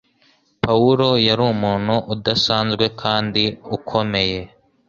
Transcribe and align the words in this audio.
Pawulo 0.63 1.09
yari 1.27 1.43
umuntu 1.53 1.95
udasanzwe 2.13 2.85
kandi 3.01 3.43
ukomeye 3.77 4.39